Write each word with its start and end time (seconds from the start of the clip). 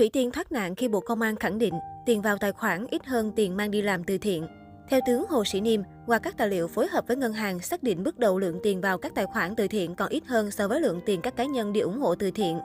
Thủy 0.00 0.10
Tiên 0.12 0.30
thoát 0.30 0.52
nạn 0.52 0.74
khi 0.74 0.88
Bộ 0.88 1.00
Công 1.00 1.20
an 1.20 1.36
khẳng 1.36 1.58
định 1.58 1.74
tiền 2.06 2.22
vào 2.22 2.38
tài 2.38 2.52
khoản 2.52 2.86
ít 2.90 3.06
hơn 3.06 3.32
tiền 3.36 3.56
mang 3.56 3.70
đi 3.70 3.82
làm 3.82 4.04
từ 4.04 4.18
thiện. 4.18 4.46
Theo 4.88 5.00
tướng 5.06 5.24
Hồ 5.28 5.44
Sĩ 5.44 5.60
Niêm, 5.60 5.80
qua 6.06 6.18
các 6.18 6.36
tài 6.36 6.48
liệu 6.48 6.68
phối 6.68 6.86
hợp 6.88 7.04
với 7.08 7.16
ngân 7.16 7.32
hàng 7.32 7.60
xác 7.60 7.82
định 7.82 8.02
bước 8.02 8.18
đầu 8.18 8.38
lượng 8.38 8.60
tiền 8.62 8.80
vào 8.80 8.98
các 8.98 9.14
tài 9.14 9.26
khoản 9.26 9.54
từ 9.54 9.68
thiện 9.68 9.94
còn 9.94 10.08
ít 10.08 10.26
hơn 10.26 10.50
so 10.50 10.68
với 10.68 10.80
lượng 10.80 11.00
tiền 11.06 11.20
các 11.20 11.36
cá 11.36 11.44
nhân 11.44 11.72
đi 11.72 11.80
ủng 11.80 11.98
hộ 11.98 12.14
từ 12.14 12.30
thiện. 12.30 12.60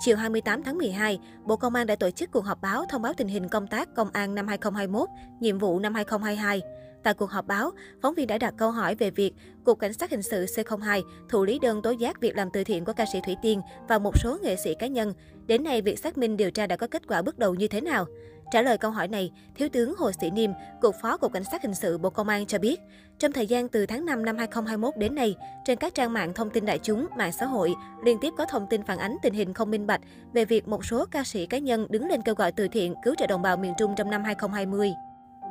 Chiều 0.00 0.16
28 0.16 0.62
tháng 0.62 0.78
12, 0.78 1.18
Bộ 1.44 1.56
Công 1.56 1.74
an 1.74 1.86
đã 1.86 1.96
tổ 1.96 2.10
chức 2.10 2.30
cuộc 2.30 2.44
họp 2.44 2.60
báo 2.62 2.84
thông 2.88 3.02
báo 3.02 3.12
tình 3.16 3.28
hình 3.28 3.48
công 3.48 3.66
tác 3.66 3.94
công 3.94 4.10
an 4.12 4.34
năm 4.34 4.48
2021, 4.48 5.08
nhiệm 5.40 5.58
vụ 5.58 5.78
năm 5.78 5.94
2022. 5.94 6.60
Tại 7.02 7.14
cuộc 7.14 7.30
họp 7.30 7.46
báo, 7.46 7.70
phóng 8.02 8.14
viên 8.14 8.26
đã 8.26 8.38
đặt 8.38 8.54
câu 8.56 8.70
hỏi 8.70 8.94
về 8.94 9.10
việc 9.10 9.34
Cục 9.64 9.78
Cảnh 9.78 9.92
sát 9.92 10.10
Hình 10.10 10.22
sự 10.22 10.44
C02 10.44 11.02
thụ 11.28 11.44
lý 11.44 11.58
đơn 11.58 11.82
tố 11.82 11.90
giác 11.90 12.20
việc 12.20 12.36
làm 12.36 12.48
từ 12.52 12.64
thiện 12.64 12.84
của 12.84 12.92
ca 12.92 13.04
sĩ 13.12 13.20
Thủy 13.26 13.36
Tiên 13.42 13.60
và 13.88 13.98
một 13.98 14.18
số 14.18 14.38
nghệ 14.42 14.56
sĩ 14.56 14.74
cá 14.74 14.86
nhân. 14.86 15.14
Đến 15.46 15.64
nay, 15.64 15.82
việc 15.82 15.98
xác 15.98 16.18
minh 16.18 16.36
điều 16.36 16.50
tra 16.50 16.66
đã 16.66 16.76
có 16.76 16.86
kết 16.86 17.02
quả 17.08 17.22
bước 17.22 17.38
đầu 17.38 17.54
như 17.54 17.68
thế 17.68 17.80
nào? 17.80 18.06
Trả 18.52 18.62
lời 18.62 18.78
câu 18.78 18.90
hỏi 18.90 19.08
này, 19.08 19.32
Thiếu 19.54 19.68
tướng 19.72 19.94
Hồ 19.98 20.10
Sĩ 20.20 20.30
Niêm, 20.30 20.50
Cục 20.80 20.94
Phó 21.02 21.16
Cục 21.16 21.32
Cảnh 21.32 21.44
sát 21.52 21.62
Hình 21.62 21.74
sự 21.74 21.98
Bộ 21.98 22.10
Công 22.10 22.28
an 22.28 22.46
cho 22.46 22.58
biết, 22.58 22.80
trong 23.18 23.32
thời 23.32 23.46
gian 23.46 23.68
từ 23.68 23.86
tháng 23.86 24.06
5 24.06 24.24
năm 24.24 24.36
2021 24.36 24.96
đến 24.96 25.14
nay, 25.14 25.36
trên 25.64 25.78
các 25.78 25.94
trang 25.94 26.12
mạng 26.12 26.32
thông 26.34 26.50
tin 26.50 26.66
đại 26.66 26.78
chúng, 26.78 27.06
mạng 27.16 27.32
xã 27.32 27.46
hội 27.46 27.74
liên 28.04 28.18
tiếp 28.20 28.32
có 28.38 28.44
thông 28.44 28.66
tin 28.70 28.82
phản 28.82 28.98
ánh 28.98 29.16
tình 29.22 29.34
hình 29.34 29.54
không 29.54 29.70
minh 29.70 29.86
bạch 29.86 30.00
về 30.32 30.44
việc 30.44 30.68
một 30.68 30.84
số 30.84 31.04
ca 31.10 31.24
sĩ 31.24 31.46
cá 31.46 31.58
nhân 31.58 31.86
đứng 31.90 32.08
lên 32.08 32.22
kêu 32.22 32.34
gọi 32.34 32.52
từ 32.52 32.68
thiện 32.68 32.94
cứu 33.04 33.14
trợ 33.18 33.26
đồng 33.26 33.42
bào 33.42 33.56
miền 33.56 33.72
Trung 33.78 33.94
trong 33.96 34.10
năm 34.10 34.24
2020. 34.24 34.92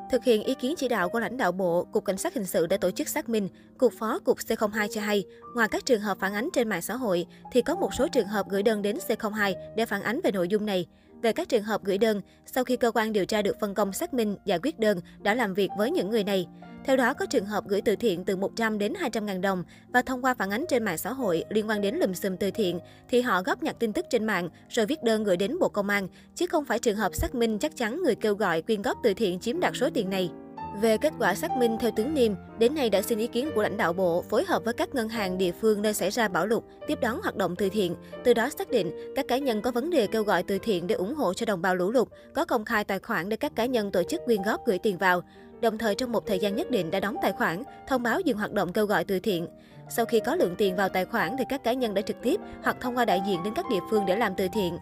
Thực 0.10 0.24
hiện 0.24 0.44
ý 0.44 0.54
kiến 0.56 0.74
chỉ 0.78 0.88
đạo 0.88 1.10
của 1.10 1.20
lãnh 1.20 1.38
đạo 1.38 1.52
Bộ, 1.52 1.88
Cục 1.92 2.06
Cảnh 2.06 2.18
sát 2.18 2.34
Hình 2.34 2.46
sự 2.46 2.68
đã 2.68 2.78
tổ 2.78 2.92
chức 2.92 3.08
xác 3.08 3.30
minh. 3.30 3.50
Cục 3.78 3.94
Phó 4.00 4.20
Cục 4.20 4.38
C02 4.38 4.88
cho 4.88 5.02
hay, 5.02 5.24
ngoài 5.56 5.68
các 5.72 5.86
trường 5.86 6.02
hợp 6.02 6.18
phản 6.20 6.34
ánh 6.34 6.50
trên 6.54 6.70
mạng 6.70 6.82
xã 6.82 6.96
hội, 6.96 7.26
thì 7.52 7.62
có 7.62 7.76
một 7.76 7.94
số 7.94 8.08
trường 8.08 8.28
hợp 8.28 8.50
gửi 8.50 8.64
đơn 8.64 8.82
đến 8.82 8.98
C02 9.08 9.54
để 9.76 9.86
phản 9.86 10.04
ánh 10.04 10.20
về 10.24 10.32
nội 10.32 10.48
dung 10.48 10.66
này. 10.66 10.86
Về 11.22 11.34
các 11.34 11.50
trường 11.50 11.64
hợp 11.64 11.84
gửi 11.84 11.98
đơn, 11.98 12.22
sau 12.46 12.64
khi 12.64 12.78
cơ 12.78 12.92
quan 12.92 13.14
điều 13.14 13.26
tra 13.26 13.42
được 13.42 13.60
phân 13.60 13.74
công 13.74 13.94
xác 13.94 14.14
minh, 14.14 14.36
giải 14.46 14.60
quyết 14.64 14.80
đơn, 14.80 15.00
đã 15.22 15.34
làm 15.36 15.54
việc 15.54 15.70
với 15.78 15.92
những 15.92 16.10
người 16.10 16.24
này. 16.24 16.48
Theo 16.86 16.98
đó, 16.98 17.14
có 17.14 17.26
trường 17.26 17.46
hợp 17.46 17.68
gửi 17.68 17.82
từ 17.82 17.96
thiện 17.96 18.26
từ 18.26 18.36
100 18.36 18.78
đến 18.78 18.94
200 19.00 19.26
ngàn 19.26 19.42
đồng 19.42 19.64
và 19.94 20.02
thông 20.02 20.26
qua 20.26 20.34
phản 20.34 20.50
ánh 20.50 20.66
trên 20.70 20.84
mạng 20.84 20.98
xã 20.98 21.14
hội 21.14 21.44
liên 21.50 21.70
quan 21.70 21.82
đến 21.82 21.96
lùm 21.96 22.14
xùm 22.14 22.38
từ 22.38 22.52
thiện, 22.52 22.80
thì 23.10 23.22
họ 23.22 23.42
góp 23.42 23.64
nhặt 23.64 23.76
tin 23.80 23.94
tức 23.94 24.06
trên 24.10 24.26
mạng 24.26 24.50
rồi 24.70 24.86
viết 24.86 25.04
đơn 25.04 25.24
gửi 25.24 25.38
đến 25.38 25.60
Bộ 25.60 25.70
Công 25.70 25.90
an, 25.90 26.08
chứ 26.36 26.48
không 26.48 26.66
phải 26.66 26.80
trường 26.80 26.96
hợp 26.96 27.16
xác 27.16 27.36
minh 27.36 27.60
chắc 27.60 27.76
chắn 27.76 28.04
người 28.04 28.16
kêu 28.16 28.36
gọi 28.36 28.62
quyên 28.62 28.82
góp 28.82 28.98
từ 29.04 29.14
thiện 29.14 29.40
chiếm 29.40 29.60
đoạt 29.60 29.74
số 29.76 29.90
tiền 29.94 30.10
này. 30.10 30.30
Về 30.76 30.98
kết 30.98 31.14
quả 31.20 31.36
xác 31.36 31.58
minh 31.58 31.78
theo 31.80 31.92
tướng 31.92 32.14
Niêm, 32.14 32.34
đến 32.60 32.76
nay 32.76 32.90
đã 32.90 33.02
xin 33.02 33.20
ý 33.20 33.28
kiến 33.28 33.50
của 33.56 33.64
lãnh 33.64 33.78
đạo 33.78 33.94
bộ 33.94 34.22
phối 34.30 34.46
hợp 34.46 34.64
với 34.66 34.74
các 34.74 34.96
ngân 34.96 35.10
hàng 35.10 35.38
địa 35.38 35.52
phương 35.52 35.82
nơi 35.82 35.94
xảy 35.94 36.10
ra 36.10 36.28
bão 36.28 36.46
lụt, 36.46 36.64
tiếp 36.88 37.00
đón 37.02 37.22
hoạt 37.22 37.36
động 37.36 37.56
từ 37.56 37.70
thiện. 37.70 37.96
Từ 38.24 38.34
đó 38.34 38.50
xác 38.50 38.70
định 38.70 39.14
các 39.16 39.28
cá 39.28 39.38
nhân 39.38 39.62
có 39.62 39.72
vấn 39.72 39.90
đề 39.90 40.08
kêu 40.08 40.24
gọi 40.24 40.44
từ 40.44 40.58
thiện 40.58 40.88
để 40.88 40.96
ủng 40.96 41.16
hộ 41.16 41.34
cho 41.34 41.46
đồng 41.46 41.62
bào 41.62 41.76
lũ 41.76 41.92
lụt, 41.92 42.08
có 42.34 42.46
công 42.46 42.66
khai 42.66 42.84
tài 42.84 43.00
khoản 43.00 43.30
để 43.30 43.38
các 43.38 43.56
cá 43.56 43.66
nhân 43.66 43.92
tổ 43.92 44.04
chức 44.04 44.22
quyên 44.26 44.42
góp 44.42 44.66
gửi 44.66 44.78
tiền 44.78 44.98
vào. 44.98 45.22
Đồng 45.62 45.78
thời 45.78 45.96
trong 45.96 46.12
một 46.12 46.28
thời 46.28 46.40
gian 46.40 46.56
nhất 46.56 46.72
định 46.72 46.92
đã 46.92 47.00
đóng 47.00 47.16
tài 47.22 47.32
khoản, 47.32 47.64
thông 47.88 48.04
báo 48.04 48.20
dừng 48.20 48.38
hoạt 48.38 48.52
động 48.52 48.74
kêu 48.74 48.86
gọi 48.86 49.04
từ 49.04 49.20
thiện. 49.20 49.48
Sau 49.90 50.06
khi 50.06 50.20
có 50.20 50.36
lượng 50.36 50.56
tiền 50.58 50.76
vào 50.76 50.90
tài 50.90 51.06
khoản 51.06 51.36
thì 51.38 51.44
các 51.50 51.64
cá 51.64 51.74
nhân 51.74 51.94
đã 51.94 52.02
trực 52.02 52.18
tiếp 52.22 52.40
hoặc 52.64 52.78
thông 52.82 52.98
qua 52.98 53.06
đại 53.06 53.22
diện 53.28 53.44
đến 53.44 53.54
các 53.54 53.66
địa 53.72 53.80
phương 53.90 54.06
để 54.06 54.16
làm 54.16 54.34
từ 54.38 54.48
thiện. 54.54 54.78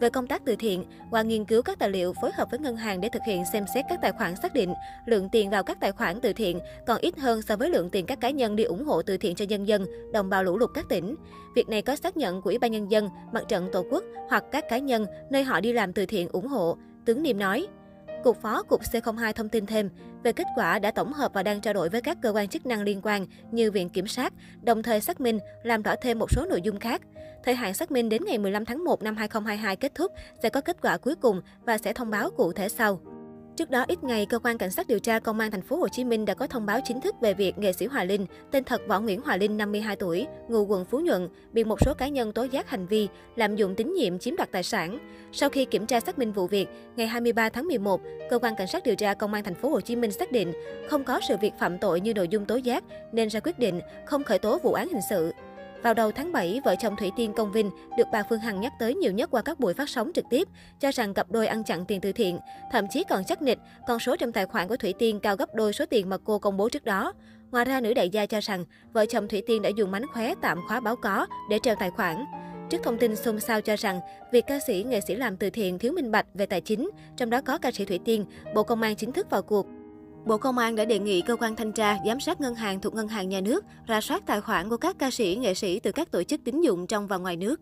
Về 0.00 0.10
công 0.10 0.26
tác 0.26 0.42
từ 0.44 0.56
thiện, 0.56 0.84
qua 1.10 1.22
nghiên 1.22 1.44
cứu 1.44 1.62
các 1.62 1.78
tài 1.78 1.90
liệu 1.90 2.12
phối 2.20 2.30
hợp 2.34 2.48
với 2.50 2.60
ngân 2.60 2.76
hàng 2.76 3.00
để 3.00 3.08
thực 3.08 3.22
hiện 3.26 3.44
xem 3.52 3.64
xét 3.74 3.84
các 3.88 3.98
tài 4.02 4.12
khoản 4.12 4.36
xác 4.36 4.54
định 4.54 4.74
lượng 5.06 5.28
tiền 5.32 5.50
vào 5.50 5.62
các 5.62 5.80
tài 5.80 5.92
khoản 5.92 6.20
từ 6.20 6.32
thiện 6.32 6.60
còn 6.86 7.00
ít 7.00 7.18
hơn 7.18 7.42
so 7.42 7.56
với 7.56 7.70
lượng 7.70 7.90
tiền 7.90 8.06
các 8.06 8.20
cá 8.20 8.30
nhân 8.30 8.56
đi 8.56 8.64
ủng 8.64 8.84
hộ 8.84 9.02
từ 9.02 9.16
thiện 9.16 9.34
cho 9.34 9.44
nhân 9.44 9.68
dân, 9.68 9.86
đồng 10.12 10.28
bào 10.28 10.44
lũ 10.44 10.58
lụt 10.58 10.70
các 10.74 10.88
tỉnh. 10.88 11.14
Việc 11.54 11.68
này 11.68 11.82
có 11.82 11.96
xác 11.96 12.16
nhận 12.16 12.42
của 12.42 12.50
Ủy 12.50 12.58
ban 12.58 12.72
nhân 12.72 12.90
dân, 12.90 13.08
Mặt 13.32 13.42
trận 13.48 13.68
Tổ 13.72 13.84
quốc 13.90 14.04
hoặc 14.28 14.44
các 14.52 14.64
cá 14.68 14.78
nhân 14.78 15.06
nơi 15.30 15.44
họ 15.44 15.60
đi 15.60 15.72
làm 15.72 15.92
từ 15.92 16.06
thiện 16.06 16.28
ủng 16.28 16.46
hộ, 16.46 16.76
tướng 17.04 17.22
Niệm 17.22 17.38
nói. 17.38 17.66
Cục 18.24 18.42
Phó 18.42 18.62
Cục 18.62 18.80
C02 18.80 19.32
thông 19.32 19.48
tin 19.48 19.66
thêm 19.66 19.90
về 20.22 20.32
kết 20.32 20.46
quả 20.56 20.78
đã 20.78 20.90
tổng 20.90 21.12
hợp 21.12 21.32
và 21.34 21.42
đang 21.42 21.60
trao 21.60 21.74
đổi 21.74 21.88
với 21.88 22.00
các 22.00 22.18
cơ 22.22 22.30
quan 22.30 22.48
chức 22.48 22.66
năng 22.66 22.82
liên 22.82 23.00
quan 23.02 23.26
như 23.50 23.70
Viện 23.70 23.88
Kiểm 23.88 24.06
sát, 24.06 24.32
đồng 24.62 24.82
thời 24.82 25.00
xác 25.00 25.20
minh, 25.20 25.38
làm 25.62 25.82
rõ 25.82 25.94
thêm 26.02 26.18
một 26.18 26.30
số 26.30 26.46
nội 26.46 26.60
dung 26.62 26.78
khác. 26.78 27.02
Thời 27.44 27.54
hạn 27.54 27.74
xác 27.74 27.90
minh 27.90 28.08
đến 28.08 28.22
ngày 28.26 28.38
15 28.38 28.64
tháng 28.64 28.84
1 28.84 29.02
năm 29.02 29.16
2022 29.16 29.76
kết 29.76 29.94
thúc, 29.94 30.12
sẽ 30.42 30.48
có 30.48 30.60
kết 30.60 30.76
quả 30.82 30.96
cuối 30.96 31.14
cùng 31.14 31.42
và 31.66 31.78
sẽ 31.78 31.92
thông 31.92 32.10
báo 32.10 32.30
cụ 32.30 32.52
thể 32.52 32.68
sau. 32.68 33.00
Trước 33.56 33.70
đó 33.70 33.84
ít 33.88 34.04
ngày, 34.04 34.26
cơ 34.26 34.38
quan 34.38 34.58
cảnh 34.58 34.70
sát 34.70 34.86
điều 34.86 34.98
tra 34.98 35.18
công 35.18 35.38
an 35.38 35.50
thành 35.50 35.62
phố 35.62 35.76
Hồ 35.76 35.88
Chí 35.88 36.04
Minh 36.04 36.24
đã 36.24 36.34
có 36.34 36.46
thông 36.46 36.66
báo 36.66 36.80
chính 36.84 37.00
thức 37.00 37.14
về 37.20 37.34
việc 37.34 37.58
nghệ 37.58 37.72
sĩ 37.72 37.86
Hòa 37.86 38.04
Linh, 38.04 38.26
tên 38.50 38.64
thật 38.64 38.80
Võ 38.88 39.00
Nguyễn 39.00 39.20
Hòa 39.20 39.36
Linh 39.36 39.56
52 39.56 39.96
tuổi, 39.96 40.26
ngụ 40.48 40.64
quận 40.64 40.84
Phú 40.84 41.00
Nhuận, 41.00 41.28
bị 41.52 41.64
một 41.64 41.80
số 41.80 41.94
cá 41.94 42.08
nhân 42.08 42.32
tố 42.32 42.42
giác 42.42 42.70
hành 42.70 42.86
vi 42.86 43.08
lạm 43.36 43.56
dụng 43.56 43.74
tín 43.74 43.94
nhiệm 43.94 44.18
chiếm 44.18 44.36
đoạt 44.36 44.52
tài 44.52 44.62
sản. 44.62 44.98
Sau 45.32 45.48
khi 45.48 45.64
kiểm 45.64 45.86
tra 45.86 46.00
xác 46.00 46.18
minh 46.18 46.32
vụ 46.32 46.46
việc, 46.46 46.68
ngày 46.96 47.06
23 47.06 47.48
tháng 47.48 47.66
11, 47.66 48.00
cơ 48.30 48.38
quan 48.38 48.56
cảnh 48.56 48.66
sát 48.66 48.84
điều 48.84 48.94
tra 48.94 49.14
công 49.14 49.34
an 49.34 49.44
thành 49.44 49.54
phố 49.54 49.68
Hồ 49.68 49.80
Chí 49.80 49.96
Minh 49.96 50.12
xác 50.12 50.32
định 50.32 50.52
không 50.88 51.04
có 51.04 51.20
sự 51.28 51.36
việc 51.36 51.52
phạm 51.58 51.78
tội 51.78 52.00
như 52.00 52.14
nội 52.14 52.28
dung 52.28 52.46
tố 52.46 52.56
giác 52.56 52.84
nên 53.12 53.28
ra 53.28 53.40
quyết 53.40 53.58
định 53.58 53.80
không 54.06 54.24
khởi 54.24 54.38
tố 54.38 54.58
vụ 54.58 54.72
án 54.72 54.88
hình 54.88 55.02
sự. 55.10 55.32
Vào 55.82 55.94
đầu 55.94 56.12
tháng 56.12 56.32
7, 56.32 56.60
vợ 56.64 56.74
chồng 56.80 56.96
Thủy 56.96 57.10
Tiên 57.16 57.32
Công 57.32 57.52
Vinh 57.52 57.70
được 57.96 58.06
bà 58.12 58.22
Phương 58.22 58.40
Hằng 58.40 58.60
nhắc 58.60 58.72
tới 58.78 58.94
nhiều 58.94 59.12
nhất 59.12 59.30
qua 59.30 59.42
các 59.42 59.60
buổi 59.60 59.74
phát 59.74 59.88
sóng 59.88 60.10
trực 60.14 60.24
tiếp, 60.30 60.48
cho 60.80 60.90
rằng 60.90 61.14
cặp 61.14 61.30
đôi 61.30 61.46
ăn 61.46 61.64
chặn 61.64 61.84
tiền 61.84 62.00
từ 62.00 62.12
thiện, 62.12 62.38
thậm 62.72 62.84
chí 62.90 63.04
còn 63.08 63.24
chắc 63.24 63.42
nịch 63.42 63.58
con 63.86 63.98
số 63.98 64.16
trong 64.16 64.32
tài 64.32 64.46
khoản 64.46 64.68
của 64.68 64.76
Thủy 64.76 64.94
Tiên 64.98 65.20
cao 65.20 65.36
gấp 65.36 65.54
đôi 65.54 65.72
số 65.72 65.84
tiền 65.86 66.08
mà 66.08 66.16
cô 66.24 66.38
công 66.38 66.56
bố 66.56 66.68
trước 66.68 66.84
đó. 66.84 67.12
Ngoài 67.50 67.64
ra, 67.64 67.80
nữ 67.80 67.94
đại 67.94 68.08
gia 68.08 68.26
cho 68.26 68.40
rằng 68.40 68.64
vợ 68.92 69.06
chồng 69.06 69.28
Thủy 69.28 69.42
Tiên 69.46 69.62
đã 69.62 69.68
dùng 69.68 69.90
mánh 69.90 70.06
khóe 70.12 70.34
tạm 70.42 70.58
khóa 70.68 70.80
báo 70.80 70.96
có 70.96 71.26
để 71.50 71.58
treo 71.62 71.74
tài 71.74 71.90
khoản. 71.90 72.24
Trước 72.70 72.78
thông 72.82 72.98
tin 72.98 73.16
xôn 73.16 73.40
xao 73.40 73.60
cho 73.60 73.76
rằng 73.76 74.00
việc 74.32 74.44
ca 74.46 74.58
sĩ, 74.66 74.84
nghệ 74.88 75.00
sĩ 75.00 75.14
làm 75.14 75.36
từ 75.36 75.50
thiện 75.50 75.78
thiếu 75.78 75.92
minh 75.92 76.10
bạch 76.10 76.26
về 76.34 76.46
tài 76.46 76.60
chính, 76.60 76.90
trong 77.16 77.30
đó 77.30 77.40
có 77.40 77.58
ca 77.58 77.70
sĩ 77.70 77.84
Thủy 77.84 77.98
Tiên, 78.04 78.24
Bộ 78.54 78.62
Công 78.62 78.82
an 78.82 78.96
chính 78.96 79.12
thức 79.12 79.30
vào 79.30 79.42
cuộc. 79.42 79.66
Bộ 80.26 80.38
Công 80.38 80.58
an 80.58 80.76
đã 80.76 80.84
đề 80.84 80.98
nghị 80.98 81.20
cơ 81.20 81.36
quan 81.36 81.56
thanh 81.56 81.72
tra, 81.72 81.98
giám 82.06 82.20
sát 82.20 82.40
ngân 82.40 82.54
hàng 82.54 82.80
thuộc 82.80 82.94
ngân 82.94 83.08
hàng 83.08 83.28
nhà 83.28 83.40
nước 83.40 83.64
ra 83.86 84.00
soát 84.00 84.26
tài 84.26 84.40
khoản 84.40 84.68
của 84.68 84.76
các 84.76 84.96
ca 84.98 85.10
sĩ, 85.10 85.36
nghệ 85.36 85.54
sĩ 85.54 85.80
từ 85.80 85.92
các 85.92 86.10
tổ 86.10 86.22
chức 86.22 86.40
tín 86.44 86.60
dụng 86.60 86.86
trong 86.86 87.06
và 87.06 87.16
ngoài 87.16 87.36
nước. 87.36 87.60